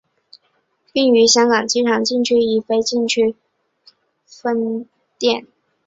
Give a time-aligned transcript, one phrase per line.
[0.93, 3.37] 并于香港国际机场禁区及非禁区开
[4.25, 4.89] 设分
[5.19, 5.45] 店。